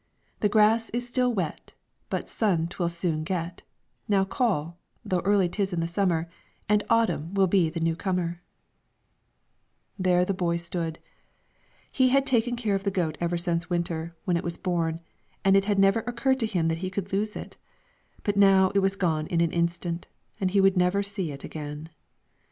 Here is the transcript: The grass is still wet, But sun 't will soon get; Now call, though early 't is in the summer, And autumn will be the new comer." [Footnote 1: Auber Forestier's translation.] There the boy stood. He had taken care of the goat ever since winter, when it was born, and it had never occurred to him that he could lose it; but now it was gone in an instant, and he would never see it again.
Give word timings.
The 0.39 0.49
grass 0.49 0.89
is 0.89 1.07
still 1.07 1.31
wet, 1.31 1.73
But 2.09 2.27
sun 2.27 2.65
't 2.67 2.77
will 2.79 2.89
soon 2.89 3.23
get; 3.23 3.61
Now 4.07 4.25
call, 4.25 4.79
though 5.05 5.19
early 5.19 5.47
't 5.47 5.61
is 5.61 5.73
in 5.73 5.79
the 5.79 5.87
summer, 5.87 6.27
And 6.67 6.83
autumn 6.89 7.35
will 7.35 7.45
be 7.45 7.69
the 7.69 7.79
new 7.79 7.95
comer." 7.95 8.41
[Footnote 9.97 10.17
1: 10.21 10.21
Auber 10.23 10.25
Forestier's 10.25 10.25
translation.] 10.25 10.25
There 10.25 10.25
the 10.25 10.33
boy 10.33 10.57
stood. 10.57 10.99
He 12.03 12.09
had 12.09 12.25
taken 12.25 12.55
care 12.55 12.73
of 12.73 12.83
the 12.83 12.89
goat 12.89 13.15
ever 13.21 13.37
since 13.37 13.69
winter, 13.69 14.15
when 14.25 14.37
it 14.37 14.43
was 14.43 14.57
born, 14.57 15.01
and 15.45 15.55
it 15.55 15.65
had 15.65 15.77
never 15.77 15.99
occurred 16.07 16.39
to 16.39 16.47
him 16.47 16.67
that 16.69 16.79
he 16.79 16.89
could 16.89 17.13
lose 17.13 17.35
it; 17.35 17.57
but 18.23 18.35
now 18.35 18.71
it 18.73 18.79
was 18.79 18.95
gone 18.95 19.27
in 19.27 19.39
an 19.39 19.51
instant, 19.51 20.07
and 20.39 20.49
he 20.49 20.61
would 20.61 20.75
never 20.75 21.03
see 21.03 21.31
it 21.31 21.43
again. 21.43 21.89